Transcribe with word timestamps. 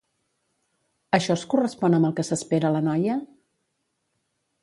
Això 1.17 1.35
es 1.39 1.43
correspon 1.51 1.97
amb 1.97 2.09
el 2.09 2.15
que 2.19 2.25
s'espera 2.29 2.73
la 2.77 2.83
noia? 2.87 3.21